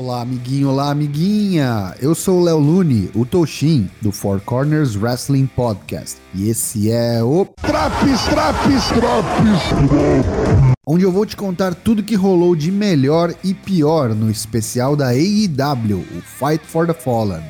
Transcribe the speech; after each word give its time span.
Olá, 0.00 0.20
amiguinho, 0.20 0.70
olá, 0.70 0.92
amiguinha! 0.92 1.92
Eu 2.00 2.14
sou 2.14 2.38
o 2.38 2.44
Léo 2.44 2.56
Lune, 2.56 3.10
o 3.16 3.26
Toshin, 3.26 3.90
do 4.00 4.12
Four 4.12 4.40
Corners 4.42 4.94
Wrestling 4.94 5.46
Podcast. 5.46 6.20
E 6.32 6.48
esse 6.48 6.88
é 6.88 7.20
o. 7.20 7.44
Traps, 7.60 8.22
traps, 8.26 8.86
traps! 8.90 10.72
Onde 10.86 11.02
eu 11.02 11.10
vou 11.10 11.26
te 11.26 11.36
contar 11.36 11.74
tudo 11.74 12.04
que 12.04 12.14
rolou 12.14 12.54
de 12.54 12.70
melhor 12.70 13.34
e 13.42 13.52
pior 13.52 14.14
no 14.14 14.30
especial 14.30 14.94
da 14.94 15.08
AEW, 15.08 15.98
o 16.16 16.20
Fight 16.22 16.64
for 16.64 16.86
the 16.86 16.94
Fallen. 16.94 17.42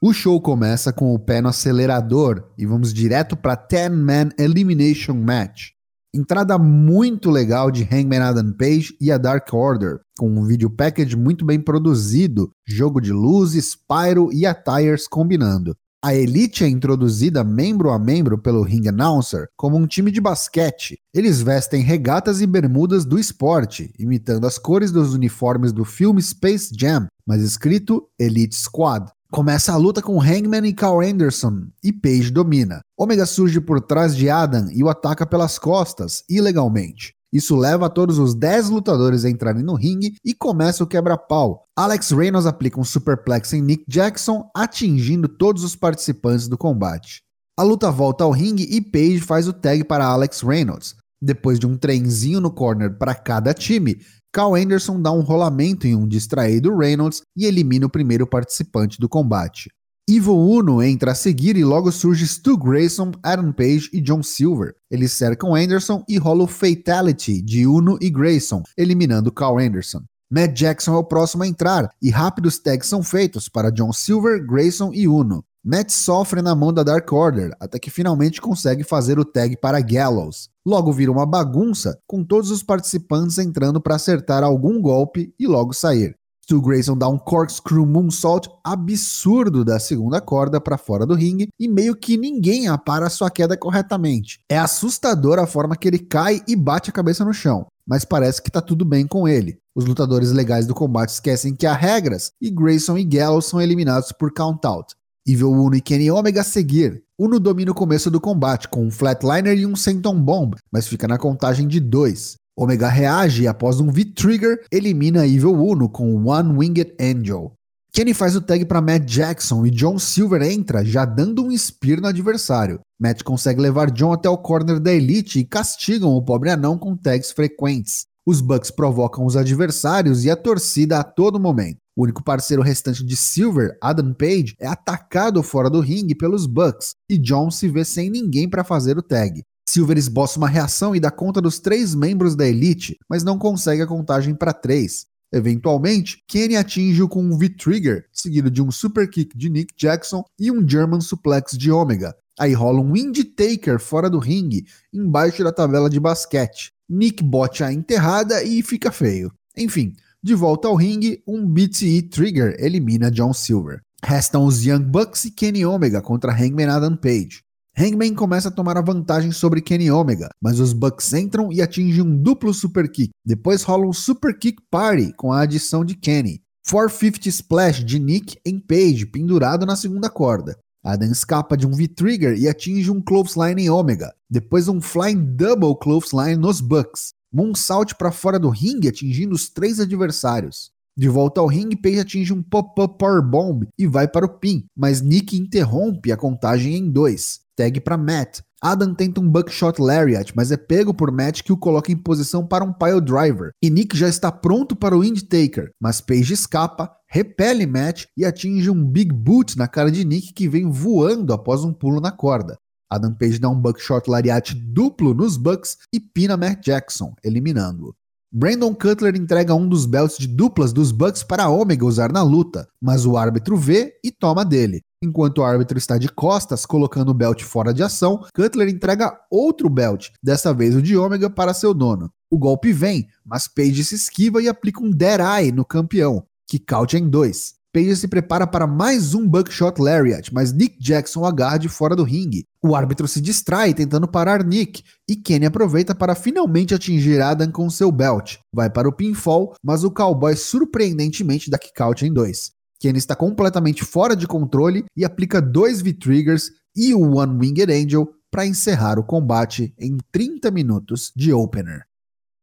O 0.00 0.12
show 0.12 0.40
começa 0.40 0.92
com 0.92 1.12
o 1.12 1.18
pé 1.18 1.42
no 1.42 1.48
acelerador 1.48 2.44
e 2.56 2.64
vamos 2.64 2.94
direto 2.94 3.36
para 3.36 3.56
10 3.56 3.90
Man 3.90 4.28
Elimination 4.38 5.14
Match. 5.14 5.70
Entrada 6.14 6.56
muito 6.56 7.32
legal 7.32 7.68
de 7.68 7.82
Hangman 7.82 8.20
Adam 8.20 8.52
Page 8.52 8.96
e 9.00 9.10
a 9.10 9.18
Dark 9.18 9.52
Order, 9.52 9.98
com 10.16 10.30
um 10.30 10.44
vídeo 10.44 10.70
package 10.70 11.16
muito 11.16 11.44
bem 11.44 11.60
produzido, 11.60 12.52
jogo 12.64 13.00
de 13.00 13.12
luzes, 13.12 13.74
pyro 13.74 14.30
e 14.32 14.46
attires 14.46 15.08
combinando. 15.08 15.74
A 16.00 16.14
Elite 16.14 16.62
é 16.62 16.68
introduzida 16.68 17.42
membro 17.42 17.90
a 17.90 17.98
membro 17.98 18.38
pelo 18.38 18.62
ring 18.62 18.86
announcer 18.86 19.48
como 19.56 19.76
um 19.76 19.84
time 19.84 20.12
de 20.12 20.20
basquete. 20.20 20.96
Eles 21.12 21.42
vestem 21.42 21.82
regatas 21.82 22.40
e 22.40 22.46
bermudas 22.46 23.04
do 23.04 23.18
esporte, 23.18 23.92
imitando 23.98 24.46
as 24.46 24.58
cores 24.58 24.92
dos 24.92 25.12
uniformes 25.12 25.72
do 25.72 25.84
filme 25.84 26.22
Space 26.22 26.70
Jam, 26.72 27.08
mas 27.26 27.42
escrito 27.42 28.08
Elite 28.16 28.54
Squad. 28.54 29.10
Começa 29.30 29.74
a 29.74 29.76
luta 29.76 30.00
com 30.00 30.18
Hangman 30.18 30.66
e 30.66 30.72
Carl 30.72 31.02
Anderson, 31.02 31.66
e 31.84 31.92
Page 31.92 32.30
domina. 32.30 32.80
Omega 32.96 33.26
surge 33.26 33.60
por 33.60 33.78
trás 33.78 34.16
de 34.16 34.30
Adam 34.30 34.70
e 34.72 34.82
o 34.82 34.88
ataca 34.88 35.26
pelas 35.26 35.58
costas, 35.58 36.24
ilegalmente. 36.30 37.12
Isso 37.30 37.54
leva 37.54 37.90
todos 37.90 38.18
os 38.18 38.34
10 38.34 38.70
lutadores 38.70 39.26
a 39.26 39.30
entrarem 39.30 39.62
no 39.62 39.74
ringue 39.74 40.14
e 40.24 40.32
começa 40.32 40.82
o 40.82 40.86
quebra-pau. 40.86 41.64
Alex 41.76 42.10
Reynolds 42.10 42.46
aplica 42.46 42.80
um 42.80 42.84
superplex 42.84 43.52
em 43.52 43.60
Nick 43.60 43.84
Jackson, 43.86 44.50
atingindo 44.56 45.28
todos 45.28 45.62
os 45.62 45.76
participantes 45.76 46.48
do 46.48 46.56
combate. 46.56 47.20
A 47.54 47.62
luta 47.62 47.90
volta 47.90 48.24
ao 48.24 48.30
ringue 48.30 48.62
e 48.62 48.80
Page 48.80 49.20
faz 49.20 49.46
o 49.46 49.52
tag 49.52 49.84
para 49.84 50.06
Alex 50.06 50.40
Reynolds. 50.40 50.96
Depois 51.20 51.58
de 51.58 51.66
um 51.66 51.76
trenzinho 51.76 52.40
no 52.40 52.50
corner 52.50 52.96
para 52.96 53.14
cada 53.14 53.52
time, 53.52 54.00
Carl 54.38 54.54
Anderson 54.54 55.02
dá 55.02 55.10
um 55.10 55.22
rolamento 55.22 55.84
em 55.84 55.96
um 55.96 56.06
distraído 56.06 56.76
Reynolds 56.76 57.22
e 57.36 57.44
elimina 57.44 57.86
o 57.86 57.90
primeiro 57.90 58.24
participante 58.24 59.00
do 59.00 59.08
combate. 59.08 59.68
Evil 60.08 60.38
Uno 60.38 60.80
entra 60.80 61.10
a 61.10 61.14
seguir 61.16 61.56
e 61.56 61.64
logo 61.64 61.90
surge 61.90 62.24
Stu 62.24 62.56
Grayson, 62.56 63.10
Adam 63.20 63.50
Page 63.50 63.90
e 63.92 64.00
John 64.00 64.22
Silver. 64.22 64.76
Eles 64.88 65.10
cercam 65.10 65.56
Anderson 65.56 66.04
e 66.08 66.16
rola 66.18 66.44
o 66.44 66.46
Fatality 66.46 67.42
de 67.42 67.66
Uno 67.66 67.98
e 68.00 68.08
Grayson, 68.08 68.62
eliminando 68.76 69.32
Carl 69.32 69.58
Anderson. 69.58 70.02
Matt 70.30 70.56
Jackson 70.56 70.94
é 70.94 70.98
o 70.98 71.02
próximo 71.02 71.42
a 71.42 71.48
entrar 71.48 71.90
e 72.00 72.08
rápidos 72.08 72.60
tags 72.60 72.86
são 72.86 73.02
feitos 73.02 73.48
para 73.48 73.72
John 73.72 73.92
Silver, 73.92 74.46
Grayson 74.46 74.92
e 74.94 75.08
Uno. 75.08 75.44
Matt 75.70 75.90
sofre 75.90 76.40
na 76.40 76.54
mão 76.54 76.72
da 76.72 76.82
Dark 76.82 77.12
Order, 77.12 77.54
até 77.60 77.78
que 77.78 77.90
finalmente 77.90 78.40
consegue 78.40 78.82
fazer 78.82 79.18
o 79.18 79.24
tag 79.24 79.54
para 79.58 79.82
Gallows. 79.82 80.48
Logo 80.64 80.90
vira 80.94 81.12
uma 81.12 81.26
bagunça, 81.26 81.98
com 82.06 82.24
todos 82.24 82.50
os 82.50 82.62
participantes 82.62 83.36
entrando 83.36 83.78
para 83.78 83.96
acertar 83.96 84.42
algum 84.42 84.80
golpe 84.80 85.30
e 85.38 85.46
logo 85.46 85.74
sair. 85.74 86.16
Stu 86.42 86.62
Grayson 86.62 86.96
dá 86.96 87.06
um 87.06 87.18
corkscrew 87.18 87.84
moonsault 87.84 88.48
absurdo 88.64 89.62
da 89.62 89.78
segunda 89.78 90.22
corda 90.22 90.58
para 90.58 90.78
fora 90.78 91.04
do 91.04 91.14
ringue 91.14 91.50
e 91.60 91.68
meio 91.68 91.94
que 91.94 92.16
ninguém 92.16 92.66
apara 92.66 93.10
sua 93.10 93.30
queda 93.30 93.54
corretamente. 93.54 94.40
É 94.48 94.56
assustador 94.56 95.38
a 95.38 95.46
forma 95.46 95.76
que 95.76 95.86
ele 95.86 95.98
cai 95.98 96.40
e 96.48 96.56
bate 96.56 96.88
a 96.88 96.94
cabeça 96.94 97.26
no 97.26 97.34
chão, 97.34 97.66
mas 97.86 98.06
parece 98.06 98.40
que 98.40 98.50
tá 98.50 98.62
tudo 98.62 98.86
bem 98.86 99.06
com 99.06 99.28
ele. 99.28 99.58
Os 99.74 99.84
lutadores 99.84 100.32
legais 100.32 100.66
do 100.66 100.74
combate 100.74 101.10
esquecem 101.10 101.54
que 101.54 101.66
há 101.66 101.74
regras 101.74 102.32
e 102.40 102.50
Grayson 102.50 102.96
e 102.96 103.04
Gallows 103.04 103.44
são 103.44 103.60
eliminados 103.60 104.12
por 104.12 104.32
count-out. 104.32 104.96
Evil 105.28 105.52
Uno 105.52 105.76
e 105.76 105.80
Kenny 105.82 106.10
Omega 106.10 106.40
a 106.40 106.44
seguir. 106.44 107.02
Uno 107.18 107.38
domina 107.38 107.70
o 107.70 107.74
começo 107.74 108.10
do 108.10 108.18
combate 108.18 108.66
com 108.66 108.86
um 108.86 108.90
Flatliner 108.90 109.58
e 109.58 109.66
um 109.66 109.76
Senton 109.76 110.18
Bomb, 110.18 110.54
mas 110.72 110.88
fica 110.88 111.06
na 111.06 111.18
contagem 111.18 111.68
de 111.68 111.80
dois. 111.80 112.36
Omega 112.56 112.88
reage 112.88 113.42
e 113.42 113.46
após 113.46 113.78
um 113.78 113.92
V-Trigger, 113.92 114.64
elimina 114.72 115.26
Evil 115.26 115.62
Uno 115.62 115.86
com 115.86 116.24
One 116.24 116.56
Winged 116.56 116.94
Angel. 116.98 117.52
Kenny 117.92 118.14
faz 118.14 118.34
o 118.36 118.40
tag 118.40 118.64
para 118.64 118.80
Matt 118.80 119.04
Jackson 119.04 119.66
e 119.66 119.70
John 119.70 119.98
Silver 119.98 120.40
entra, 120.40 120.82
já 120.82 121.04
dando 121.04 121.44
um 121.44 121.56
spear 121.56 122.00
no 122.00 122.08
adversário. 122.08 122.80
Matt 122.98 123.22
consegue 123.22 123.60
levar 123.60 123.90
John 123.90 124.12
até 124.12 124.30
o 124.30 124.38
corner 124.38 124.80
da 124.80 124.92
Elite 124.92 125.40
e 125.40 125.44
castigam 125.44 126.10
o 126.10 126.22
pobre 126.22 126.50
anão 126.50 126.78
com 126.78 126.96
tags 126.96 127.32
frequentes. 127.32 128.06
Os 128.26 128.40
Bucks 128.40 128.70
provocam 128.70 129.26
os 129.26 129.36
adversários 129.36 130.24
e 130.24 130.30
a 130.30 130.36
torcida 130.36 130.98
a 130.98 131.04
todo 131.04 131.40
momento. 131.40 131.78
O 131.98 132.04
único 132.04 132.22
parceiro 132.22 132.62
restante 132.62 133.04
de 133.04 133.16
Silver, 133.16 133.76
Adam 133.80 134.14
Page, 134.14 134.54
é 134.60 134.68
atacado 134.68 135.42
fora 135.42 135.68
do 135.68 135.80
ringue 135.80 136.14
pelos 136.14 136.46
Bucks 136.46 136.94
e 137.10 137.18
John 137.18 137.50
se 137.50 137.66
vê 137.66 137.84
sem 137.84 138.08
ninguém 138.08 138.48
para 138.48 138.62
fazer 138.62 138.96
o 138.96 139.02
tag. 139.02 139.42
Silver 139.68 139.98
esboça 139.98 140.38
uma 140.38 140.48
reação 140.48 140.94
e 140.94 141.00
dá 141.00 141.10
conta 141.10 141.40
dos 141.40 141.58
três 141.58 141.96
membros 141.96 142.36
da 142.36 142.46
Elite, 142.46 142.96
mas 143.10 143.24
não 143.24 143.36
consegue 143.36 143.82
a 143.82 143.86
contagem 143.86 144.32
para 144.32 144.52
três. 144.52 145.06
Eventualmente, 145.32 146.22
Kenny 146.28 146.54
atinge-o 146.54 147.08
com 147.08 147.20
um 147.20 147.36
V-Trigger, 147.36 148.04
seguido 148.12 148.48
de 148.48 148.62
um 148.62 148.70
super 148.70 149.10
kick 149.10 149.36
de 149.36 149.50
Nick 149.50 149.74
Jackson 149.76 150.22
e 150.38 150.52
um 150.52 150.66
German 150.66 151.00
Suplex 151.00 151.58
de 151.58 151.72
Omega. 151.72 152.14
Aí 152.38 152.52
rola 152.52 152.80
um 152.80 152.92
Wind 152.92 153.18
Taker 153.34 153.80
fora 153.80 154.08
do 154.08 154.20
ringue, 154.20 154.66
embaixo 154.94 155.42
da 155.42 155.50
tabela 155.50 155.90
de 155.90 155.98
basquete. 155.98 156.70
Nick 156.88 157.24
bote 157.24 157.64
a 157.64 157.72
enterrada 157.72 158.44
e 158.44 158.62
fica 158.62 158.92
feio. 158.92 159.32
Enfim, 159.56 159.96
de 160.20 160.34
volta 160.34 160.66
ao 160.66 160.74
ringue, 160.74 161.22
um 161.26 161.46
BTE 161.46 162.02
Trigger 162.02 162.56
elimina 162.58 163.08
John 163.08 163.32
Silver. 163.32 163.80
Restam 164.04 164.44
os 164.44 164.64
Young 164.64 164.82
Bucks 164.82 165.24
e 165.26 165.30
Kenny 165.30 165.64
Omega 165.64 166.02
contra 166.02 166.32
Hangman 166.32 166.66
Adam 166.66 166.96
Page. 166.96 167.42
Hangman 167.76 168.14
começa 168.14 168.48
a 168.48 168.50
tomar 168.50 168.76
a 168.76 168.82
vantagem 168.82 169.30
sobre 169.30 169.60
Kenny 169.60 169.88
Omega, 169.92 170.28
mas 170.42 170.58
os 170.58 170.72
Bucks 170.72 171.12
entram 171.12 171.52
e 171.52 171.62
atingem 171.62 172.02
um 172.02 172.20
duplo 172.20 172.52
super 172.52 172.90
kick. 172.90 173.10
Depois 173.24 173.62
rola 173.62 173.86
um 173.86 173.92
super 173.92 174.36
kick 174.36 174.60
party 174.68 175.12
com 175.16 175.32
a 175.32 175.42
adição 175.42 175.84
de 175.84 175.94
Kenny. 175.94 176.42
450 176.68 177.28
Splash 177.28 177.84
de 177.84 178.00
Nick 178.00 178.36
em 178.44 178.58
Page, 178.58 179.06
pendurado 179.06 179.64
na 179.64 179.76
segunda 179.76 180.10
corda. 180.10 180.58
Adam 180.84 181.10
escapa 181.12 181.56
de 181.56 181.66
um 181.66 181.70
V-Trigger 181.70 182.36
e 182.36 182.48
atinge 182.48 182.90
um 182.90 183.00
Clothesline 183.00 183.62
em 183.62 183.70
Omega. 183.70 184.12
Depois 184.28 184.66
um 184.66 184.80
Flying 184.80 185.36
Double 185.36 185.76
Clothesline 185.80 186.36
nos 186.36 186.60
Bucks. 186.60 187.12
Moonsault 187.32 187.94
para 187.96 188.12
fora 188.12 188.38
do 188.38 188.48
ringue, 188.48 188.88
atingindo 188.88 189.34
os 189.34 189.48
três 189.48 189.80
adversários. 189.80 190.70
De 190.96 191.08
volta 191.08 191.40
ao 191.40 191.46
ringue, 191.46 191.76
Page 191.76 192.00
atinge 192.00 192.32
um 192.32 192.42
pop-up 192.42 192.98
powerbomb 192.98 193.68
e 193.78 193.86
vai 193.86 194.08
para 194.08 194.26
o 194.26 194.28
pin, 194.28 194.64
mas 194.76 195.00
Nick 195.00 195.36
interrompe 195.36 196.10
a 196.10 196.16
contagem 196.16 196.74
em 196.74 196.90
dois. 196.90 197.38
Tag 197.54 197.80
para 197.80 197.96
Matt. 197.96 198.40
Adam 198.60 198.92
tenta 198.92 199.20
um 199.20 199.30
buckshot 199.30 199.80
lariat, 199.80 200.32
mas 200.34 200.50
é 200.50 200.56
pego 200.56 200.92
por 200.92 201.12
Matt 201.12 201.42
que 201.42 201.52
o 201.52 201.56
coloca 201.56 201.92
em 201.92 201.96
posição 201.96 202.44
para 202.44 202.64
um 202.64 202.72
pile 202.72 203.00
driver. 203.00 203.52
E 203.62 203.70
Nick 203.70 203.96
já 203.96 204.08
está 204.08 204.32
pronto 204.32 204.74
para 204.74 204.96
o 204.96 205.00
Wind 205.00 205.20
Taker, 205.22 205.70
mas 205.80 206.00
Page 206.00 206.34
escapa, 206.34 206.90
repele 207.06 207.64
Matt 207.64 208.06
e 208.16 208.24
atinge 208.24 208.68
um 208.68 208.84
big 208.84 209.14
boot 209.14 209.56
na 209.56 209.68
cara 209.68 209.92
de 209.92 210.04
Nick 210.04 210.32
que 210.32 210.48
vem 210.48 210.68
voando 210.68 211.32
após 211.32 211.62
um 211.62 211.72
pulo 211.72 212.00
na 212.00 212.10
corda. 212.10 212.58
Adam 212.90 213.14
Page 213.14 213.38
dá 213.38 213.48
um 213.48 213.60
buckshot 213.60 214.08
lariat 214.08 214.54
duplo 214.54 215.12
nos 215.14 215.36
Bucks 215.36 215.76
e 215.92 216.00
pina 216.00 216.36
Matt 216.36 216.64
Jackson, 216.64 217.14
eliminando-o. 217.22 217.94
Brandon 218.30 218.74
Cutler 218.74 219.16
entrega 219.16 219.54
um 219.54 219.66
dos 219.66 219.86
belts 219.86 220.18
de 220.18 220.26
duplas 220.26 220.72
dos 220.72 220.92
Bucks 220.92 221.22
para 221.22 221.48
Omega 221.48 221.84
usar 221.84 222.12
na 222.12 222.22
luta, 222.22 222.68
mas 222.80 223.06
o 223.06 223.16
árbitro 223.16 223.56
vê 223.56 223.94
e 224.04 224.10
toma 224.10 224.44
dele. 224.44 224.82
Enquanto 225.02 225.38
o 225.38 225.44
árbitro 225.44 225.78
está 225.78 225.96
de 225.96 226.08
costas, 226.08 226.66
colocando 226.66 227.10
o 227.10 227.14
belt 227.14 227.42
fora 227.42 227.72
de 227.72 227.82
ação, 227.82 228.24
Cutler 228.34 228.68
entrega 228.68 229.18
outro 229.30 229.70
belt, 229.70 230.10
dessa 230.22 230.52
vez 230.52 230.74
o 230.74 230.82
de 230.82 230.96
Omega, 230.96 231.30
para 231.30 231.54
seu 231.54 231.72
dono. 231.72 232.10
O 232.30 232.36
golpe 232.36 232.72
vem, 232.72 233.08
mas 233.24 233.48
Page 233.48 233.84
se 233.84 233.94
esquiva 233.94 234.42
e 234.42 234.48
aplica 234.48 234.82
um 234.82 234.90
Dead 234.90 235.20
Eye 235.20 235.52
no 235.52 235.64
campeão, 235.64 236.26
que 236.46 236.58
caute 236.58 236.96
em 236.96 237.08
dois. 237.08 237.54
Page 237.70 237.96
se 237.96 238.08
prepara 238.08 238.46
para 238.46 238.66
mais 238.66 239.14
um 239.14 239.28
Buckshot 239.28 239.78
Lariat, 239.78 240.32
mas 240.32 240.54
Nick 240.54 240.78
Jackson 240.80 241.22
agarra 241.26 241.58
de 241.58 241.68
fora 241.68 241.94
do 241.94 242.02
ringue. 242.02 242.44
O 242.62 242.74
árbitro 242.74 243.06
se 243.06 243.20
distrai 243.20 243.74
tentando 243.74 244.08
parar 244.08 244.42
Nick, 244.42 244.82
e 245.06 245.14
Kenny 245.14 245.44
aproveita 245.44 245.94
para 245.94 246.14
finalmente 246.14 246.74
atingir 246.74 247.20
Adam 247.20 247.52
com 247.52 247.68
seu 247.68 247.92
belt. 247.92 248.38
Vai 248.54 248.70
para 248.70 248.88
o 248.88 248.92
pinfall, 248.92 249.54
mas 249.62 249.84
o 249.84 249.90
cowboy 249.90 250.34
surpreendentemente 250.34 251.50
dá 251.50 251.58
kick-out 251.58 252.06
em 252.06 252.12
dois. 252.12 252.52
Kenny 252.80 252.98
está 252.98 253.14
completamente 253.14 253.84
fora 253.84 254.16
de 254.16 254.26
controle 254.26 254.86
e 254.96 255.04
aplica 255.04 255.42
dois 255.42 255.82
V-Triggers 255.82 256.50
e 256.74 256.94
o 256.94 257.16
One 257.16 257.38
Winged 257.38 257.70
Angel 257.70 258.08
para 258.30 258.46
encerrar 258.46 258.98
o 258.98 259.04
combate 259.04 259.74
em 259.78 259.98
30 260.10 260.50
minutos 260.50 261.12
de 261.14 261.34
opener. 261.34 261.87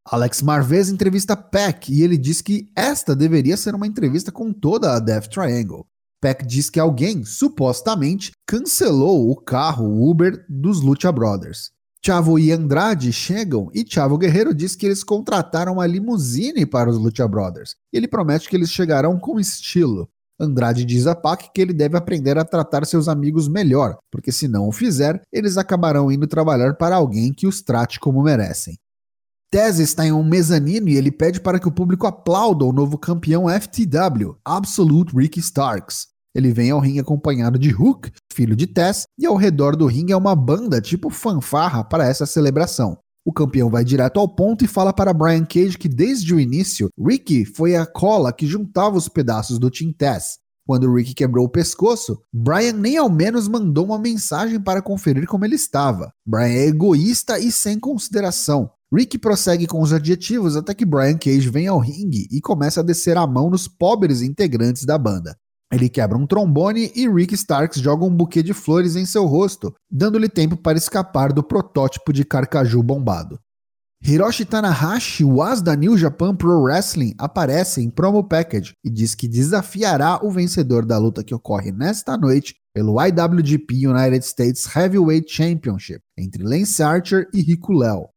Alex 0.07 0.43
Marvez 0.43 0.89
entrevista 0.89 1.35
Peck 1.35 1.91
e 1.91 2.03
ele 2.03 2.15
diz 2.15 2.39
que 2.39 2.69
esta 2.75 3.15
deveria 3.15 3.57
ser 3.57 3.73
uma 3.73 3.87
entrevista 3.87 4.31
com 4.31 4.53
toda 4.53 4.93
a 4.93 4.99
Death 4.99 5.29
Triangle. 5.29 5.83
Peck 6.21 6.45
diz 6.45 6.69
que 6.69 6.79
alguém, 6.79 7.25
supostamente, 7.25 8.31
cancelou 8.45 9.31
o 9.31 9.35
carro 9.35 10.07
Uber 10.07 10.45
dos 10.47 10.79
Lucha 10.79 11.11
Brothers. 11.11 11.71
Chavo 12.05 12.37
e 12.37 12.51
Andrade 12.51 13.11
chegam 13.11 13.71
e 13.73 13.83
Chavo 13.83 14.15
Guerreiro 14.15 14.53
diz 14.53 14.75
que 14.75 14.85
eles 14.85 15.03
contrataram 15.03 15.73
uma 15.73 15.87
limusine 15.87 16.67
para 16.67 16.87
os 16.87 16.99
Lucha 16.99 17.27
Brothers. 17.27 17.75
Ele 17.91 18.07
promete 18.07 18.47
que 18.47 18.55
eles 18.55 18.69
chegarão 18.69 19.17
com 19.17 19.39
estilo. 19.39 20.07
Andrade 20.39 20.85
diz 20.85 21.07
a 21.07 21.15
Pac 21.15 21.49
que 21.51 21.59
ele 21.59 21.73
deve 21.73 21.97
aprender 21.97 22.37
a 22.37 22.45
tratar 22.45 22.85
seus 22.85 23.07
amigos 23.07 23.47
melhor, 23.47 23.97
porque 24.11 24.31
se 24.31 24.47
não 24.47 24.67
o 24.67 24.71
fizer, 24.71 25.19
eles 25.33 25.57
acabarão 25.57 26.11
indo 26.11 26.27
trabalhar 26.27 26.75
para 26.75 26.95
alguém 26.95 27.33
que 27.33 27.47
os 27.47 27.63
trate 27.63 27.99
como 27.99 28.21
merecem. 28.21 28.77
Tez 29.51 29.79
está 29.79 30.05
em 30.05 30.11
um 30.11 30.23
mezanino 30.23 30.89
e 30.89 30.95
ele 30.95 31.11
pede 31.11 31.39
para 31.39 31.59
que 31.59 31.67
o 31.67 31.71
público 31.71 32.07
aplauda 32.07 32.65
o 32.65 32.73
novo 32.73 32.97
campeão 32.97 33.45
FTW, 33.47 34.37
Absolute 34.43 35.15
Ricky 35.15 35.39
Starks. 35.39 36.07
Ele 36.35 36.51
vem 36.51 36.71
ao 36.71 36.81
ringue 36.81 36.99
acompanhado 36.99 37.57
de 37.57 37.73
Hook, 37.73 38.11
filho 38.33 38.55
de 38.55 38.67
Tess, 38.67 39.05
e 39.17 39.25
ao 39.25 39.37
redor 39.37 39.75
do 39.77 39.85
ringue 39.85 40.11
é 40.11 40.17
uma 40.17 40.35
banda 40.35 40.81
tipo 40.81 41.09
fanfarra 41.09 41.83
para 41.83 42.05
essa 42.05 42.25
celebração. 42.25 42.97
O 43.25 43.31
campeão 43.31 43.69
vai 43.69 43.83
direto 43.85 44.19
ao 44.19 44.27
ponto 44.27 44.65
e 44.65 44.67
fala 44.67 44.91
para 44.91 45.13
Brian 45.13 45.45
Cage 45.45 45.77
que 45.77 45.87
desde 45.87 46.33
o 46.33 46.39
início, 46.39 46.89
Ricky 46.99 47.45
foi 47.45 47.75
a 47.75 47.85
cola 47.85 48.33
que 48.33 48.45
juntava 48.45 48.97
os 48.97 49.07
pedaços 49.07 49.57
do 49.57 49.71
Team 49.71 49.93
Tess. 49.93 50.37
Quando 50.67 50.93
Ricky 50.93 51.13
quebrou 51.13 51.45
o 51.45 51.49
pescoço, 51.49 52.19
Brian 52.33 52.73
nem 52.73 52.97
ao 52.97 53.09
menos 53.09 53.47
mandou 53.47 53.85
uma 53.85 53.99
mensagem 53.99 54.59
para 54.59 54.81
conferir 54.81 55.27
como 55.27 55.45
ele 55.45 55.55
estava. 55.55 56.11
Brian 56.25 56.47
é 56.47 56.67
egoísta 56.67 57.39
e 57.39 57.51
sem 57.51 57.79
consideração. 57.79 58.69
Ricky 58.95 59.17
prossegue 59.17 59.67
com 59.67 59.81
os 59.81 59.91
adjetivos 59.91 60.55
até 60.55 60.73
que 60.73 60.85
Brian 60.85 61.17
Cage 61.17 61.49
vem 61.49 61.67
ao 61.67 61.79
ringue 61.79 62.27
e 62.31 62.39
começa 62.39 62.79
a 62.79 62.83
descer 62.83 63.17
a 63.17 63.27
mão 63.27 63.49
nos 63.49 63.67
pobres 63.67 64.21
integrantes 64.21 64.85
da 64.85 64.97
banda. 64.97 65.35
Ele 65.71 65.89
quebra 65.89 66.17
um 66.17 66.25
trombone 66.25 66.91
e 66.95 67.09
Rick 67.09 67.33
Starks 67.33 67.81
joga 67.81 68.05
um 68.05 68.15
buquê 68.15 68.41
de 68.41 68.53
flores 68.53 68.95
em 68.95 69.05
seu 69.05 69.25
rosto, 69.25 69.73
dando-lhe 69.91 70.29
tempo 70.29 70.55
para 70.55 70.77
escapar 70.77 71.33
do 71.33 71.43
protótipo 71.43 72.13
de 72.13 72.23
carcaju 72.23 72.81
bombado. 72.81 73.37
Hiroshi 74.01 74.45
Tanahashi, 74.45 75.23
o 75.23 75.41
as 75.41 75.61
da 75.61 75.75
New 75.75 75.97
Japan 75.97 76.35
Pro 76.35 76.61
Wrestling, 76.61 77.15
aparece 77.17 77.81
em 77.81 77.89
promo 77.89 78.23
package 78.23 78.73
e 78.83 78.89
diz 78.89 79.15
que 79.15 79.27
desafiará 79.27 80.19
o 80.23 80.29
vencedor 80.29 80.85
da 80.85 80.97
luta 80.97 81.23
que 81.23 81.33
ocorre 81.33 81.71
nesta 81.71 82.15
noite 82.15 82.55
pelo 82.73 82.95
IWGP 83.03 83.87
United 83.87 84.23
States 84.23 84.73
Heavyweight 84.75 85.29
Championship 85.29 86.01
entre 86.17 86.43
Lance 86.43 86.83
Archer 86.83 87.27
e 87.33 87.41
Rico 87.41 87.73
Léo. 87.73 88.14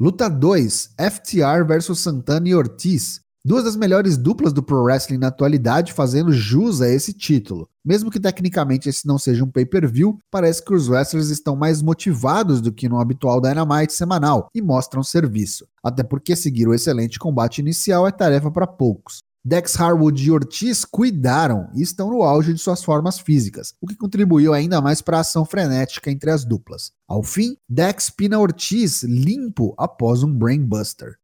Luta 0.00 0.28
2: 0.28 0.94
FTR 0.98 1.64
vs 1.66 1.98
Santana 1.98 2.48
e 2.48 2.54
Ortiz. 2.54 3.20
Duas 3.44 3.64
das 3.64 3.76
melhores 3.76 4.16
duplas 4.16 4.52
do 4.52 4.62
pro 4.62 4.82
wrestling 4.82 5.18
na 5.18 5.28
atualidade 5.28 5.92
fazendo 5.92 6.32
jus 6.32 6.80
a 6.80 6.88
esse 6.88 7.12
título. 7.12 7.68
Mesmo 7.84 8.10
que 8.10 8.18
tecnicamente 8.18 8.88
esse 8.88 9.06
não 9.06 9.18
seja 9.18 9.44
um 9.44 9.50
pay-per-view, 9.50 10.18
parece 10.30 10.64
que 10.64 10.72
os 10.72 10.88
wrestlers 10.88 11.28
estão 11.28 11.54
mais 11.54 11.82
motivados 11.82 12.60
do 12.60 12.72
que 12.72 12.88
no 12.88 13.00
habitual 13.00 13.40
Dynamite 13.40 13.92
semanal 13.92 14.48
e 14.54 14.62
mostram 14.62 15.02
serviço. 15.02 15.66
Até 15.82 16.02
porque 16.02 16.34
seguir 16.34 16.68
o 16.68 16.74
excelente 16.74 17.18
combate 17.18 17.58
inicial 17.58 18.06
é 18.06 18.12
tarefa 18.12 18.50
para 18.50 18.66
poucos. 18.66 19.18
Dex 19.44 19.78
Harwood 19.78 20.24
e 20.24 20.30
Ortiz 20.30 20.84
cuidaram 20.84 21.68
e 21.74 21.82
estão 21.82 22.10
no 22.10 22.22
auge 22.22 22.52
de 22.52 22.60
suas 22.60 22.84
formas 22.84 23.18
físicas, 23.18 23.74
o 23.80 23.88
que 23.88 23.96
contribuiu 23.96 24.54
ainda 24.54 24.80
mais 24.80 25.02
para 25.02 25.16
a 25.16 25.20
ação 25.20 25.44
frenética 25.44 26.12
entre 26.12 26.30
as 26.30 26.44
duplas. 26.44 26.92
Ao 27.08 27.24
fim, 27.24 27.56
Dex 27.68 28.08
pina 28.08 28.38
Ortiz 28.38 29.02
limpo 29.02 29.74
após 29.76 30.22
um 30.22 30.32
brainbuster. 30.32 31.18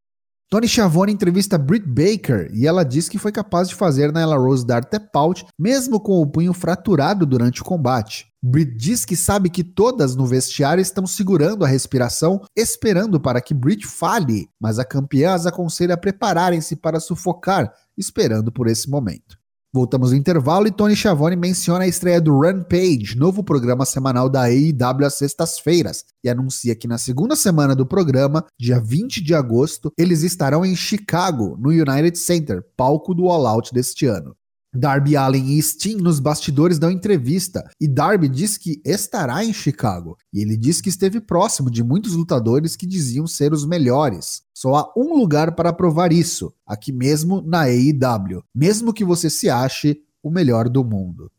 Tony 0.50 0.66
Schiavone 0.66 1.12
entrevista 1.12 1.58
Britt 1.58 1.86
Baker 1.86 2.50
e 2.54 2.66
ela 2.66 2.82
diz 2.82 3.06
que 3.06 3.18
foi 3.18 3.30
capaz 3.30 3.68
de 3.68 3.74
fazer 3.74 4.10
Nyla 4.10 4.38
Rose 4.38 4.66
dar 4.66 4.82
tap 4.82 5.14
out 5.14 5.44
mesmo 5.58 6.00
com 6.00 6.22
o 6.22 6.26
punho 6.26 6.54
fraturado 6.54 7.26
durante 7.26 7.60
o 7.60 7.64
combate. 7.64 8.32
Britt 8.42 8.74
diz 8.74 9.04
que 9.04 9.14
sabe 9.14 9.50
que 9.50 9.62
todas 9.62 10.16
no 10.16 10.24
vestiário 10.24 10.80
estão 10.80 11.06
segurando 11.06 11.66
a 11.66 11.68
respiração, 11.68 12.40
esperando 12.56 13.20
para 13.20 13.42
que 13.42 13.52
Britt 13.52 13.86
fale, 13.86 14.48
mas 14.58 14.78
a 14.78 14.86
campeã 14.86 15.34
as 15.34 15.44
aconselha 15.44 15.92
a 15.92 15.98
prepararem-se 15.98 16.76
para 16.76 16.98
sufocar, 16.98 17.70
esperando 17.94 18.50
por 18.50 18.68
esse 18.68 18.88
momento. 18.88 19.38
Voltamos 19.70 20.12
no 20.12 20.16
intervalo 20.16 20.66
e 20.66 20.70
Tony 20.70 20.96
Schiavone 20.96 21.36
menciona 21.36 21.84
a 21.84 21.86
estreia 21.86 22.22
do 22.22 22.40
Rampage, 22.40 23.14
novo 23.14 23.44
programa 23.44 23.84
semanal 23.84 24.30
da 24.30 24.44
AEW 24.44 25.04
às 25.04 25.18
sextas-feiras, 25.18 26.06
e 26.24 26.30
anuncia 26.30 26.74
que 26.74 26.88
na 26.88 26.96
segunda 26.96 27.36
semana 27.36 27.76
do 27.76 27.84
programa, 27.84 28.46
dia 28.58 28.80
20 28.80 29.22
de 29.22 29.34
agosto, 29.34 29.92
eles 29.98 30.22
estarão 30.22 30.64
em 30.64 30.74
Chicago, 30.74 31.54
no 31.60 31.68
United 31.68 32.16
Center, 32.16 32.64
palco 32.78 33.14
do 33.14 33.28
All 33.28 33.46
Out 33.46 33.74
deste 33.74 34.06
ano. 34.06 34.34
Darby 34.74 35.16
Allen 35.16 35.56
e 35.56 35.62
Sting 35.62 35.96
nos 35.96 36.20
bastidores 36.20 36.78
dão 36.78 36.90
entrevista 36.90 37.64
e 37.80 37.88
Darby 37.88 38.28
diz 38.28 38.58
que 38.58 38.80
estará 38.84 39.44
em 39.44 39.52
Chicago. 39.52 40.16
E 40.32 40.40
ele 40.42 40.56
diz 40.56 40.80
que 40.80 40.90
esteve 40.90 41.20
próximo 41.20 41.70
de 41.70 41.82
muitos 41.82 42.12
lutadores 42.12 42.76
que 42.76 42.86
diziam 42.86 43.26
ser 43.26 43.52
os 43.52 43.66
melhores. 43.66 44.42
Só 44.54 44.74
há 44.74 44.92
um 44.96 45.16
lugar 45.16 45.54
para 45.54 45.72
provar 45.72 46.12
isso, 46.12 46.52
aqui 46.66 46.92
mesmo 46.92 47.40
na 47.40 47.62
AEW, 47.62 48.42
mesmo 48.54 48.92
que 48.92 49.04
você 49.04 49.30
se 49.30 49.48
ache 49.48 50.00
o 50.22 50.30
melhor 50.30 50.68
do 50.68 50.84
mundo. 50.84 51.30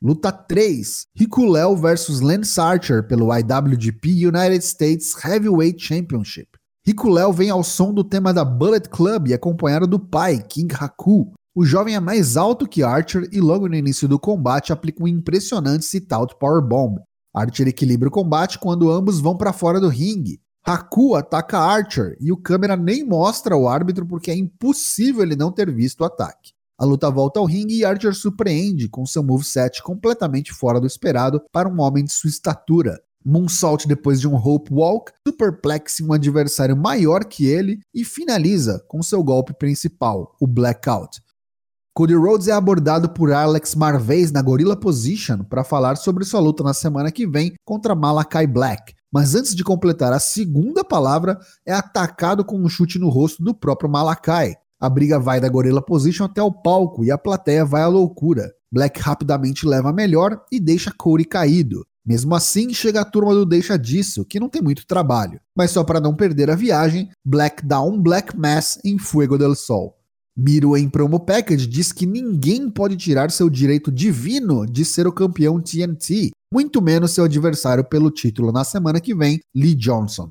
Luta 0.00 0.32
3: 0.32 1.06
Rico 1.14 1.44
Léo 1.46 1.76
versus 1.76 2.20
Lance 2.20 2.60
Archer 2.60 3.06
pelo 3.06 3.28
IWGP 3.32 4.26
United 4.26 4.64
States 4.64 5.14
Heavyweight 5.24 5.80
Championship. 5.80 6.48
Rico 6.84 7.08
Léo 7.08 7.32
vem 7.32 7.48
ao 7.48 7.62
som 7.62 7.94
do 7.94 8.02
tema 8.02 8.34
da 8.34 8.44
Bullet 8.44 8.88
Club 8.88 9.28
e 9.28 9.34
acompanhado 9.34 9.86
do 9.86 10.00
pai, 10.00 10.42
King 10.42 10.74
Haku, 10.74 11.32
o 11.54 11.66
jovem 11.66 11.94
é 11.94 12.00
mais 12.00 12.38
alto 12.38 12.66
que 12.66 12.82
Archer 12.82 13.28
e 13.30 13.38
logo 13.38 13.68
no 13.68 13.74
início 13.74 14.08
do 14.08 14.18
combate 14.18 14.72
aplica 14.72 15.04
um 15.04 15.08
impressionante 15.08 15.84
sit-out 15.84 16.34
powerbomb. 16.38 16.98
Archer 17.34 17.68
equilibra 17.68 18.08
o 18.08 18.12
combate 18.12 18.58
quando 18.58 18.90
ambos 18.90 19.20
vão 19.20 19.36
para 19.36 19.52
fora 19.52 19.78
do 19.78 19.88
ringue. 19.88 20.40
Haku 20.64 21.14
ataca 21.14 21.58
Archer 21.58 22.16
e 22.18 22.32
o 22.32 22.38
câmera 22.38 22.74
nem 22.74 23.04
mostra 23.04 23.54
o 23.54 23.68
árbitro 23.68 24.06
porque 24.06 24.30
é 24.30 24.34
impossível 24.34 25.22
ele 25.22 25.36
não 25.36 25.52
ter 25.52 25.70
visto 25.70 26.00
o 26.00 26.04
ataque. 26.04 26.52
A 26.78 26.86
luta 26.86 27.10
volta 27.10 27.38
ao 27.38 27.44
ringue 27.44 27.76
e 27.76 27.84
Archer 27.84 28.14
surpreende 28.14 28.88
com 28.88 29.04
seu 29.04 29.22
moveset 29.22 29.82
completamente 29.82 30.52
fora 30.54 30.80
do 30.80 30.86
esperado 30.86 31.42
para 31.52 31.68
um 31.68 31.80
homem 31.82 32.04
de 32.04 32.12
sua 32.12 32.30
estatura. 32.30 32.98
Moonsault 33.24 33.86
depois 33.86 34.20
de 34.20 34.26
um 34.26 34.36
Hope 34.36 34.72
Walk, 34.72 35.12
superplex 35.26 36.00
um 36.00 36.14
adversário 36.14 36.76
maior 36.76 37.24
que 37.24 37.46
ele 37.46 37.78
e 37.94 38.04
finaliza 38.04 38.82
com 38.88 39.02
seu 39.02 39.22
golpe 39.22 39.52
principal, 39.52 40.34
o 40.40 40.46
Blackout. 40.46 41.20
Cody 41.94 42.14
Rhodes 42.14 42.48
é 42.48 42.52
abordado 42.52 43.10
por 43.10 43.30
Alex 43.30 43.74
Marvez 43.74 44.32
na 44.32 44.40
Gorilla 44.40 44.74
Position 44.74 45.44
para 45.44 45.62
falar 45.62 45.96
sobre 45.96 46.24
sua 46.24 46.40
luta 46.40 46.64
na 46.64 46.72
semana 46.72 47.12
que 47.12 47.26
vem 47.26 47.52
contra 47.66 47.94
Malakai 47.94 48.46
Black. 48.46 48.94
Mas 49.12 49.34
antes 49.34 49.54
de 49.54 49.62
completar 49.62 50.10
a 50.10 50.18
segunda 50.18 50.82
palavra, 50.82 51.38
é 51.66 51.72
atacado 51.74 52.46
com 52.46 52.58
um 52.58 52.66
chute 52.66 52.98
no 52.98 53.10
rosto 53.10 53.42
do 53.42 53.54
próprio 53.54 53.90
Malakai. 53.90 54.54
A 54.80 54.88
briga 54.88 55.18
vai 55.18 55.38
da 55.38 55.50
Gorilla 55.50 55.82
Position 55.82 56.24
até 56.24 56.42
o 56.42 56.50
palco 56.50 57.04
e 57.04 57.10
a 57.10 57.18
plateia 57.18 57.62
vai 57.62 57.82
à 57.82 57.88
loucura. 57.88 58.50
Black 58.72 58.98
rapidamente 58.98 59.66
leva 59.66 59.90
a 59.90 59.92
melhor 59.92 60.40
e 60.50 60.58
deixa 60.58 60.90
Cody 60.96 61.26
caído. 61.26 61.84
Mesmo 62.06 62.34
assim, 62.34 62.72
chega 62.72 63.02
a 63.02 63.04
turma 63.04 63.34
do 63.34 63.44
Deixa 63.44 63.78
Disso, 63.78 64.24
que 64.24 64.40
não 64.40 64.48
tem 64.48 64.62
muito 64.62 64.86
trabalho. 64.86 65.38
Mas 65.54 65.70
só 65.70 65.84
para 65.84 66.00
não 66.00 66.16
perder 66.16 66.50
a 66.50 66.56
viagem, 66.56 67.10
Black 67.22 67.66
dá 67.66 67.82
um 67.82 68.00
Black 68.00 68.34
Mass 68.34 68.78
em 68.82 68.98
Fuego 68.98 69.36
del 69.36 69.54
Sol. 69.54 70.01
Miro 70.36 70.74
em 70.78 70.88
promo 70.88 71.20
package 71.20 71.66
diz 71.66 71.92
que 71.92 72.06
ninguém 72.06 72.70
pode 72.70 72.96
tirar 72.96 73.30
seu 73.30 73.50
direito 73.50 73.92
divino 73.92 74.64
de 74.64 74.82
ser 74.82 75.06
o 75.06 75.12
campeão 75.12 75.60
TNT, 75.60 76.30
muito 76.52 76.80
menos 76.80 77.10
seu 77.10 77.24
adversário 77.24 77.84
pelo 77.84 78.10
título 78.10 78.50
na 78.50 78.64
semana 78.64 78.98
que 78.98 79.14
vem, 79.14 79.40
Lee 79.54 79.74
Johnson. 79.74 80.30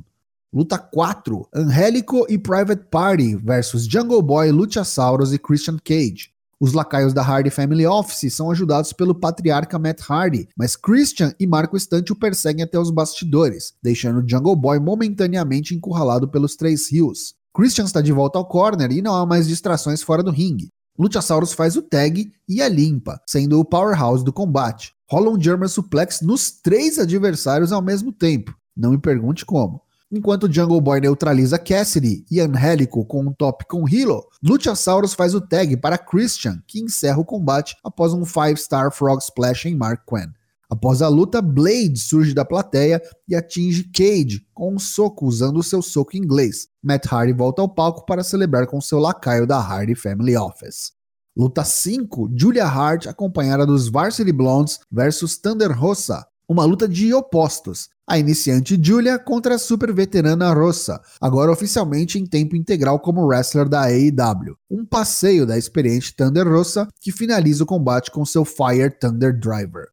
Luta 0.51 0.79
4: 0.79 1.47
Angélico 1.53 2.25
e 2.27 2.37
Private 2.37 2.87
Party 2.89 3.35
versus 3.35 3.85
Jungle 3.85 4.23
Boy, 4.23 4.51
Luchasaurus 4.51 5.33
e 5.33 5.37
Christian 5.37 5.77
Cage. 5.83 6.31
Os 6.59 6.73
lacaios 6.73 7.13
da 7.13 7.23
Hardy 7.23 7.49
Family 7.49 7.85
Office 7.85 8.33
são 8.33 8.51
ajudados 8.51 8.93
pelo 8.93 9.15
patriarca 9.15 9.79
Matt 9.79 10.01
Hardy, 10.09 10.47
mas 10.57 10.75
Christian 10.75 11.33
e 11.39 11.45
Marco 11.45 11.77
Estante 11.77 12.11
o 12.11 12.15
perseguem 12.15 12.63
até 12.63 12.77
os 12.77 12.91
bastidores, 12.91 13.73
deixando 13.81 14.27
Jungle 14.27 14.55
Boy 14.55 14.79
momentaneamente 14.79 15.75
encurralado 15.75 16.27
pelos 16.27 16.55
três 16.55 16.91
rios. 16.91 17.35
Christian 17.53 17.83
está 17.83 18.01
de 18.01 18.13
volta 18.13 18.39
ao 18.39 18.45
corner 18.45 18.91
e 18.91 19.01
não 19.01 19.13
há 19.13 19.25
mais 19.25 19.47
distrações 19.47 20.01
fora 20.01 20.23
do 20.23 20.31
ringue. 20.31 20.69
Luchasaurus 20.97 21.53
faz 21.53 21.75
o 21.75 21.81
tag 21.81 22.31
e 22.47 22.61
a 22.61 22.69
limpa, 22.69 23.19
sendo 23.27 23.59
o 23.59 23.65
powerhouse 23.65 24.23
do 24.23 24.31
combate. 24.31 24.93
Rola 25.09 25.29
um 25.29 25.41
German 25.41 25.67
suplex 25.67 26.21
nos 26.21 26.51
três 26.51 26.97
adversários 26.97 27.71
ao 27.71 27.81
mesmo 27.81 28.13
tempo. 28.13 28.55
Não 28.75 28.91
me 28.91 28.97
pergunte 28.97 29.45
como. 29.45 29.81
Enquanto 30.09 30.51
Jungle 30.51 30.79
Boy 30.81 30.99
neutraliza 30.99 31.57
Cassidy 31.57 32.25
e 32.29 32.39
Angélico 32.39 33.05
com 33.05 33.21
um 33.21 33.33
top 33.33 33.65
com 33.65 33.87
Hilo, 33.87 34.25
Luchasaurus 34.43 35.13
faz 35.13 35.33
o 35.33 35.41
tag 35.41 35.75
para 35.77 35.97
Christian, 35.97 36.61
que 36.67 36.81
encerra 36.81 37.19
o 37.19 37.25
combate 37.25 37.75
após 37.83 38.13
um 38.13 38.21
5-star 38.21 38.91
Frog 38.91 39.21
Splash 39.21 39.65
em 39.65 39.75
Mark 39.75 40.03
Quinn. 40.07 40.31
Após 40.71 41.01
a 41.01 41.09
luta, 41.09 41.41
Blade 41.41 41.99
surge 41.99 42.33
da 42.33 42.45
plateia 42.45 43.01
e 43.27 43.35
atinge 43.35 43.91
Cage 43.93 44.47
com 44.53 44.73
um 44.73 44.79
soco 44.79 45.25
usando 45.25 45.57
o 45.57 45.63
seu 45.63 45.81
soco 45.81 46.15
inglês. 46.15 46.69
Matt 46.81 47.11
Hardy 47.11 47.33
volta 47.33 47.61
ao 47.61 47.67
palco 47.67 48.05
para 48.05 48.23
celebrar 48.23 48.65
com 48.65 48.79
seu 48.79 48.97
lacaio 48.97 49.45
da 49.45 49.57
Hardy 49.57 49.95
Family 49.95 50.37
Office. 50.37 50.93
Luta 51.35 51.65
5, 51.65 52.31
Julia 52.33 52.65
Hart 52.65 53.07
acompanhada 53.07 53.65
dos 53.65 53.89
Varsity 53.89 54.31
Blondes 54.31 54.79
versus 54.89 55.37
Thunder 55.37 55.77
Rosa, 55.77 56.25
uma 56.47 56.63
luta 56.63 56.87
de 56.87 57.13
opostos. 57.13 57.89
A 58.07 58.17
iniciante 58.17 58.79
Julia 58.81 59.19
contra 59.19 59.55
a 59.55 59.59
super 59.59 59.93
veterana 59.93 60.53
Rosa, 60.53 61.01
agora 61.19 61.51
oficialmente 61.51 62.17
em 62.17 62.25
tempo 62.25 62.55
integral 62.55 62.97
como 62.97 63.25
wrestler 63.25 63.67
da 63.67 63.87
AEW. 63.87 64.55
Um 64.69 64.85
passeio 64.85 65.45
da 65.45 65.57
experiente 65.57 66.15
Thunder 66.15 66.47
Rosa 66.47 66.87
que 67.01 67.11
finaliza 67.11 67.65
o 67.65 67.67
combate 67.67 68.09
com 68.09 68.25
seu 68.25 68.45
Fire 68.45 68.89
Thunder 68.89 69.37
Driver. 69.37 69.89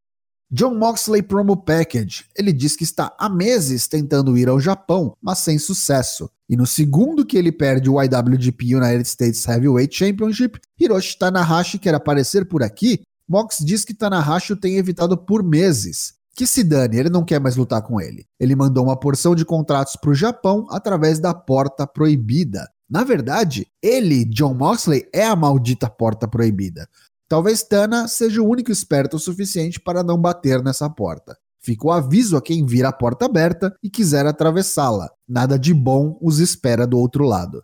John 0.50 0.76
Moxley 0.76 1.22
Promo 1.22 1.58
Package. 1.58 2.24
Ele 2.34 2.54
diz 2.54 2.74
que 2.74 2.82
está 2.82 3.14
há 3.18 3.28
meses 3.28 3.86
tentando 3.86 4.36
ir 4.38 4.48
ao 4.48 4.58
Japão, 4.58 5.14
mas 5.20 5.40
sem 5.40 5.58
sucesso. 5.58 6.30
E 6.48 6.56
no 6.56 6.66
segundo 6.66 7.26
que 7.26 7.36
ele 7.36 7.52
perde 7.52 7.90
o 7.90 8.02
IWGP 8.02 8.74
United 8.74 9.06
States 9.06 9.46
Heavyweight 9.46 9.94
Championship, 9.94 10.58
Hiroshi 10.80 11.18
Tanahashi 11.18 11.78
quer 11.78 11.94
aparecer 11.94 12.46
por 12.46 12.62
aqui. 12.62 13.02
Mox 13.28 13.58
diz 13.60 13.84
que 13.84 13.92
Tanahashi 13.92 14.54
o 14.54 14.56
tem 14.56 14.76
evitado 14.76 15.18
por 15.18 15.42
meses. 15.42 16.14
Que 16.34 16.46
se 16.46 16.64
dane, 16.64 16.96
ele 16.96 17.10
não 17.10 17.24
quer 17.24 17.40
mais 17.40 17.56
lutar 17.56 17.82
com 17.82 18.00
ele. 18.00 18.24
Ele 18.40 18.56
mandou 18.56 18.84
uma 18.84 18.98
porção 18.98 19.34
de 19.34 19.44
contratos 19.44 19.96
para 19.96 20.10
o 20.10 20.14
Japão 20.14 20.66
através 20.70 21.18
da 21.18 21.34
porta 21.34 21.86
proibida. 21.86 22.66
Na 22.88 23.04
verdade, 23.04 23.66
ele, 23.82 24.24
John 24.24 24.54
Moxley, 24.54 25.06
é 25.12 25.26
a 25.26 25.36
maldita 25.36 25.90
porta 25.90 26.26
proibida. 26.26 26.88
Talvez 27.28 27.62
Tana 27.62 28.08
seja 28.08 28.40
o 28.40 28.49
único 28.49 28.73
esperto 28.73 29.16
o 29.16 29.20
suficiente 29.20 29.78
para 29.78 30.02
não 30.02 30.18
bater 30.18 30.62
nessa 30.62 30.88
porta. 30.88 31.37
Fica 31.61 31.87
o 31.87 31.90
aviso 31.90 32.37
a 32.37 32.42
quem 32.42 32.64
vir 32.64 32.87
a 32.87 32.92
porta 32.92 33.26
aberta 33.26 33.76
e 33.82 33.90
quiser 33.90 34.25
atravessá-la. 34.26 35.11
Nada 35.28 35.58
de 35.58 35.75
bom 35.75 36.18
os 36.23 36.38
espera 36.38 36.87
do 36.87 36.99
outro 36.99 37.25
lado. 37.25 37.62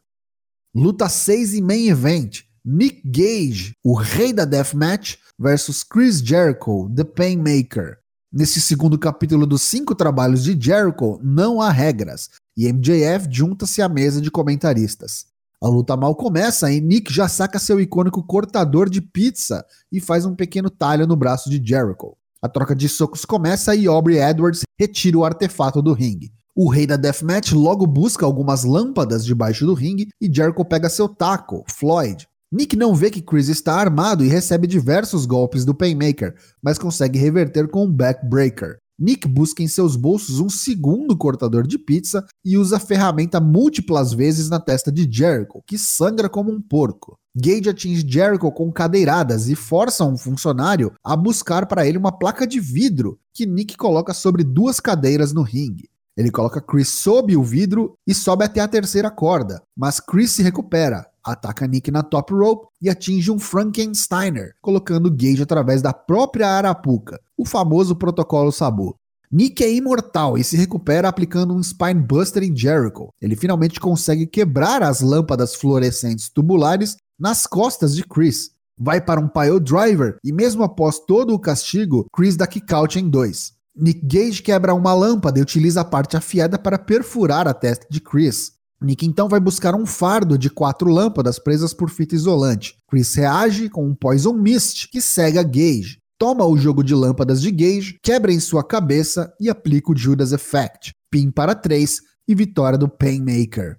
Luta 0.75 1.09
6 1.09 1.55
e 1.55 1.63
main 1.63 1.89
event. 1.89 2.43
Nick 2.63 3.03
Gage, 3.05 3.75
o 3.85 3.95
rei 3.95 4.33
da 4.33 4.45
deathmatch, 4.45 5.17
versus 5.39 5.83
Chris 5.83 6.19
Jericho, 6.19 6.91
The 6.95 7.05
Painmaker. 7.05 7.99
Nesse 8.33 8.61
segundo 8.61 8.99
capítulo 8.99 9.47
dos 9.47 9.63
cinco 9.63 9.95
trabalhos 9.95 10.43
de 10.43 10.59
Jericho, 10.59 11.21
não 11.23 11.61
há 11.61 11.71
regras, 11.71 12.31
e 12.57 12.71
MJF 12.73 13.29
junta-se 13.31 13.81
à 13.81 13.89
mesa 13.89 14.21
de 14.21 14.31
comentaristas. 14.31 15.27
A 15.65 15.69
luta 15.69 15.97
mal 15.97 16.15
começa 16.15 16.71
e 16.71 16.79
Nick 16.79 17.11
já 17.11 17.27
saca 17.27 17.59
seu 17.59 17.81
icônico 17.81 18.23
cortador 18.23 18.91
de 18.91 19.01
pizza 19.01 19.65
e 19.91 19.99
faz 19.99 20.27
um 20.27 20.35
pequeno 20.35 20.69
talho 20.69 21.07
no 21.07 21.17
braço 21.17 21.49
de 21.49 21.57
Jericho. 21.57 22.19
A 22.43 22.51
troca 22.51 22.77
de 22.77 22.87
socos 22.87 23.25
começa 23.25 23.75
e 23.75 23.87
Aubrey 23.87 24.19
Edwards 24.19 24.61
retira 24.79 25.17
o 25.17 25.25
artefato 25.25 25.81
do 25.81 25.95
ringue. 25.95 26.31
O 26.55 26.69
rei 26.69 26.87
da 26.87 26.99
Deathmatch 26.99 27.53
logo 27.53 27.87
busca 27.87 28.27
algumas 28.27 28.63
lâmpadas 28.63 29.25
debaixo 29.25 29.65
do 29.65 29.73
ringue 29.73 30.09
e 30.21 30.31
Jericho 30.31 30.67
pega 30.67 30.91
seu 30.91 31.09
taco, 31.09 31.65
Floyd. 31.71 32.29
Nick 32.53 32.77
não 32.77 32.95
vê 32.95 33.11
que 33.11 33.23
Chris 33.23 33.49
está 33.49 33.77
armado 33.77 34.23
e 34.23 34.29
recebe 34.29 34.67
diversos 34.67 35.25
golpes 35.25 35.65
do 35.65 35.75
Painmaker, 35.75 36.35
mas 36.63 36.79
consegue 36.79 37.19
reverter 37.19 37.69
com 37.69 37.87
um 37.87 37.91
backbreaker. 37.91 38.77
Nick 38.99 39.27
busca 39.27 39.63
em 39.63 39.69
seus 39.69 39.97
bolsos 39.97 40.41
um 40.41 40.49
segundo 40.49 41.17
cortador 41.17 41.67
de 41.67 41.79
pizza 41.79 42.25
e 42.45 42.57
usa 42.57 42.77
a 42.77 42.81
ferramenta 42.81 43.41
múltiplas 43.41 44.13
vezes 44.13 44.49
na 44.49 44.61
testa 44.61 44.93
de 44.93 45.09
Jericho, 45.11 45.63
que 45.67 45.77
sangra 45.77 46.29
como 46.29 46.53
um 46.53 46.61
porco. 46.61 47.19
Gage 47.37 47.69
atinge 47.69 48.07
Jericho 48.07 48.53
com 48.53 48.73
cadeiradas 48.73 49.49
e 49.49 49.57
força 49.57 50.05
um 50.05 50.17
funcionário 50.17 50.93
a 51.03 51.17
buscar 51.17 51.67
para 51.67 51.87
ele 51.87 51.99
uma 51.99 52.17
placa 52.17 52.47
de 52.47 52.61
vidro 52.61 53.19
que 53.33 53.45
Nick 53.45 53.77
coloca 53.77 54.15
sobre 54.15 54.45
duas 54.45 54.79
cadeiras 54.79 55.33
no 55.33 55.43
ringue. 55.43 55.91
Ele 56.17 56.31
coloca 56.31 56.61
Chris 56.61 56.89
sob 56.89 57.37
o 57.37 57.43
vidro 57.43 57.99
e 58.07 58.15
sobe 58.15 58.45
até 58.45 58.61
a 58.61 58.69
terceira 58.69 59.11
corda, 59.11 59.61
mas 59.77 59.99
Chris 59.99 60.31
se 60.31 60.43
recupera, 60.43 61.07
ataca 61.25 61.67
Nick 61.67 61.91
na 61.91 62.03
top 62.03 62.35
rope 62.35 62.69
e 62.83 62.91
atinge 62.91 63.31
um 63.31 63.39
Frankensteiner, 63.39 64.55
colocando 64.61 65.11
Gage 65.11 65.43
através 65.43 65.81
da 65.81 65.93
própria 65.93 66.49
arapuca, 66.49 67.21
o 67.37 67.47
famoso 67.47 67.97
protocolo 67.97 68.53
Sabu. 68.53 68.95
Nick 69.31 69.65
é 69.65 69.73
imortal 69.73 70.39
e 70.39 70.45
se 70.45 70.57
recupera 70.57 71.09
aplicando 71.09 71.55
um 71.55 71.63
Spinebuster 71.63 72.45
em 72.45 72.55
Jericho. 72.55 73.09
Ele 73.21 73.35
finalmente 73.35 73.81
consegue 73.81 74.27
quebrar 74.27 74.83
as 74.83 75.01
lâmpadas 75.01 75.55
fluorescentes 75.55 76.29
tubulares 76.29 76.97
nas 77.19 77.47
costas 77.47 77.97
de 77.97 78.05
Chris. 78.05 78.51
Vai 78.79 79.01
para 79.01 79.21
um 79.21 79.29
pile 79.29 79.59
driver 79.59 80.19
e 80.23 80.33
mesmo 80.33 80.63
após 80.63 81.01
todo 81.01 81.35
o 81.35 81.39
castigo, 81.39 82.07
Chris 82.15 82.37
dá 82.37 82.47
kick-out 82.47 82.99
em 82.99 83.09
dois. 83.09 83.53
Nick 83.77 84.07
Gage 84.07 84.41
quebra 84.41 84.73
uma 84.73 84.95
lâmpada 84.95 85.39
e 85.39 85.43
utiliza 85.43 85.81
a 85.81 85.85
parte 85.85 86.17
afiada 86.17 86.57
para 86.57 86.79
perfurar 86.79 87.49
a 87.49 87.55
testa 87.55 87.87
de 87.91 88.01
Chris. 88.01 88.53
Nick 88.85 89.07
então 89.07 89.29
vai 89.29 89.41
buscar 89.41 89.75
um 89.75 89.87
fardo 89.87 90.39
de 90.39 90.51
quatro 90.51 90.91
lâmpadas 90.91 91.39
presas 91.39 91.73
por 91.73 91.91
fita 91.91 92.15
isolante. 92.15 92.77
Chris 92.89 93.15
reage 93.15 93.69
com 93.69 93.87
um 93.87 93.95
Poison 93.95 94.35
Mist 94.35 94.89
que 94.91 95.01
cega 95.01 95.43
Gage. 95.43 95.99
Toma 96.19 96.45
o 96.45 96.57
jogo 96.57 96.85
de 96.85 96.95
lâmpadas 96.95 97.43
de 97.43 97.51
Gage, 97.51 97.99
quebra 98.03 98.33
em 98.33 98.39
sua 98.39 98.63
cabeça 98.63 99.33
e 99.41 99.51
aplica 99.51 99.91
o 99.91 99.97
Judas 99.97 100.33
Effect. 100.33 100.93
Pin 101.11 101.31
para 101.31 101.55
3 101.55 102.01
e 102.29 102.35
vitória 102.35 102.79
do 102.79 102.89
Painmaker. 102.89 103.77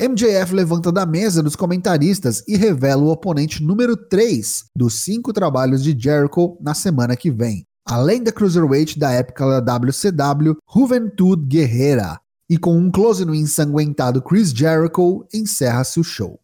MJF 0.00 0.52
levanta 0.52 0.90
da 0.90 1.06
mesa 1.06 1.42
dos 1.42 1.54
comentaristas 1.54 2.42
e 2.48 2.56
revela 2.56 3.02
o 3.02 3.10
oponente 3.10 3.62
número 3.62 3.96
3 3.96 4.64
dos 4.76 5.02
cinco 5.04 5.32
trabalhos 5.32 5.84
de 5.84 5.96
Jericho 5.96 6.58
na 6.60 6.74
semana 6.74 7.16
que 7.16 7.30
vem. 7.30 7.64
Além 7.86 8.22
da 8.22 8.32
Cruiserweight 8.32 8.98
da 8.98 9.12
época 9.12 9.60
da 9.60 9.76
WCW, 9.76 10.56
Juventud 10.74 11.46
Guerrera 11.46 12.18
e 12.48 12.58
com 12.58 12.76
um 12.76 12.90
close 12.90 13.24
no 13.24 13.34
ensanguentado 13.34 14.22
Chris 14.22 14.50
Jericho, 14.50 15.26
encerra-se 15.32 15.98
o 15.98 16.04
show. 16.04 16.38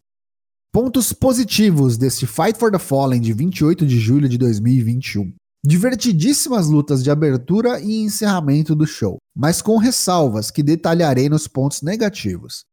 Pontos 0.73 1.11
positivos 1.11 1.97
deste 1.97 2.25
Fight 2.25 2.57
for 2.57 2.71
the 2.71 2.79
Fallen 2.79 3.19
de 3.19 3.33
28 3.33 3.85
de 3.85 3.99
julho 3.99 4.29
de 4.29 4.37
2021. 4.37 5.33
Divertidíssimas 5.63 6.67
lutas 6.67 7.03
de 7.03 7.11
abertura 7.11 7.79
e 7.79 8.01
encerramento 8.01 8.73
do 8.73 8.87
show, 8.87 9.17
mas 9.35 9.61
com 9.61 9.77
ressalvas 9.77 10.49
que 10.49 10.63
detalharei 10.63 11.29
nos 11.29 11.47
pontos 11.47 11.81
negativos. 11.81 12.63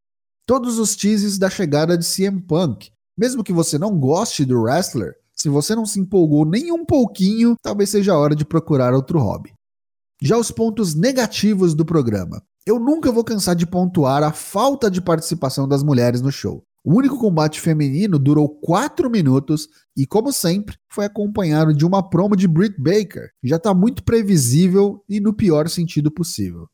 Todos 0.47 0.79
os 0.79 0.97
teases 0.97 1.37
da 1.37 1.51
chegada 1.51 1.99
de 1.99 2.07
CM 2.07 2.41
Punk, 2.41 2.91
mesmo 3.19 3.45
que 3.45 3.53
você 3.53 3.77
não 3.77 3.99
goste 3.99 4.45
do 4.45 4.63
wrestler, 4.63 5.15
se 5.35 5.49
você 5.49 5.75
não 5.75 5.85
se 5.85 6.01
empolgou 6.01 6.45
nem 6.45 6.73
um 6.73 6.85
pouquinho, 6.85 7.57
talvez 7.63 7.91
seja 7.91 8.13
a 8.13 8.19
hora 8.19 8.35
de 8.35 8.45
procurar 8.45 8.95
outro 8.95 9.19
hobby. 9.19 9.53
Já 10.23 10.39
os 10.39 10.51
pontos 10.51 10.95
negativos 10.95 11.75
do 11.75 11.85
programa. 11.85 12.43
Eu 12.69 12.79
nunca 12.79 13.11
vou 13.11 13.25
cansar 13.25 13.57
de 13.57 13.67
pontuar 13.67 14.23
a 14.23 14.31
falta 14.31 14.91
de 14.91 15.01
participação 15.01 15.67
das 15.67 15.83
mulheres 15.83 16.21
no 16.21 16.31
show. 16.31 16.63
O 16.85 16.99
único 16.99 17.19
combate 17.19 17.63
feminino 17.63 18.19
durou 18.19 18.47
4 18.47 19.09
minutos 19.09 19.71
e, 19.97 20.07
como 20.07 20.31
sempre, 20.31 20.77
foi 20.87 21.07
acompanhado 21.07 21.73
de 21.73 21.87
uma 21.87 22.07
promo 22.07 22.37
de 22.37 22.47
Britt 22.47 22.79
Baker, 22.79 23.31
já 23.43 23.57
está 23.57 23.73
muito 23.73 24.05
previsível 24.05 25.03
e 25.09 25.19
no 25.19 25.33
pior 25.33 25.67
sentido 25.71 26.11
possível. 26.11 26.69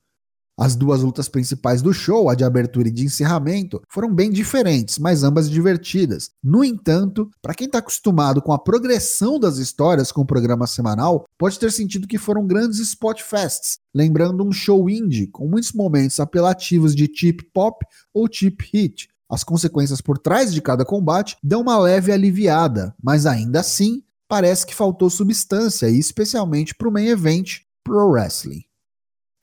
As 0.57 0.77
duas 0.77 1.03
lutas 1.03 1.29
principais 1.29 1.83
do 1.83 1.93
show, 1.93 2.29
a 2.29 2.35
de 2.37 2.45
abertura 2.45 2.87
e 2.87 2.93
de 2.93 3.05
encerramento, 3.05 3.83
foram 3.89 4.15
bem 4.15 4.31
diferentes, 4.31 5.01
mas 5.01 5.25
ambas 5.25 5.51
divertidas. 5.51 6.31
No 6.43 6.63
entanto, 6.63 7.29
para 7.43 7.55
quem 7.55 7.67
está 7.67 7.79
acostumado 7.79 8.41
com 8.41 8.53
a 8.53 8.59
progressão 8.59 9.41
das 9.41 9.59
histórias 9.59 10.13
com 10.13 10.21
o 10.21 10.27
programa 10.27 10.69
semanal, 10.69 11.27
pode 11.37 11.59
ter 11.59 11.73
sentido 11.73 12.07
que 12.07 12.19
foram 12.19 12.47
grandes 12.47 12.79
spot 12.79 13.21
fests, 13.21 13.79
lembrando 13.93 14.47
um 14.47 14.53
show 14.53 14.89
indie 14.89 15.27
com 15.27 15.49
muitos 15.49 15.73
momentos 15.73 16.21
apelativos 16.21 16.95
de 16.95 17.09
tip 17.09 17.41
pop 17.53 17.85
ou 18.13 18.29
tip 18.29 18.63
hit. 18.73 19.09
As 19.29 19.43
consequências 19.43 20.01
por 20.01 20.19
trás 20.19 20.53
de 20.53 20.63
cada 20.63 20.85
combate 20.85 21.37
dão 21.43 21.63
uma 21.63 21.79
leve 21.79 22.13
aliviada, 22.13 22.95
mas 23.03 23.27
ainda 23.27 23.59
assim 23.59 24.05
parece 24.29 24.65
que 24.65 24.75
faltou 24.75 25.11
substância, 25.11 25.89
especialmente 25.89 26.75
para 26.77 26.89
o 26.89 26.93
main 26.93 27.09
event 27.09 27.63
Pro 27.83 28.11
Wrestling. 28.11 28.63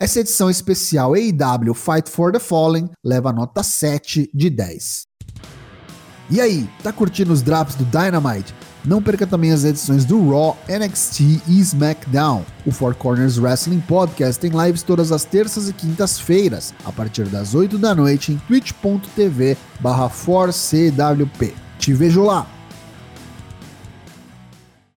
Essa 0.01 0.21
edição 0.21 0.49
especial 0.49 1.13
AEW 1.13 1.75
Fight 1.75 2.09
for 2.09 2.31
the 2.31 2.39
Fallen 2.39 2.89
leva 3.05 3.31
nota 3.31 3.61
7 3.61 4.31
de 4.33 4.49
10. 4.49 5.03
E 6.27 6.41
aí, 6.41 6.67
tá 6.81 6.91
curtindo 6.91 7.31
os 7.31 7.43
drops 7.43 7.75
do 7.75 7.85
Dynamite? 7.85 8.51
Não 8.83 8.99
perca 8.99 9.27
também 9.27 9.51
as 9.51 9.63
edições 9.63 10.03
do 10.03 10.31
Raw, 10.31 10.57
NXT 10.67 11.43
e 11.47 11.59
SmackDown. 11.59 12.43
O 12.65 12.71
Four 12.71 12.95
Corners 12.95 13.37
Wrestling 13.37 13.81
Podcast 13.81 14.41
tem 14.41 14.49
lives 14.49 14.81
todas 14.81 15.11
as 15.11 15.23
terças 15.23 15.69
e 15.69 15.73
quintas-feiras, 15.73 16.73
a 16.83 16.91
partir 16.91 17.25
das 17.25 17.53
8 17.53 17.77
da 17.77 17.93
noite 17.93 18.31
em 18.31 18.37
twitch.tv 18.47 19.55
barra 19.79 20.09
4CWP. 20.09 21.53
Te 21.77 21.93
vejo 21.93 22.23
lá! 22.23 22.60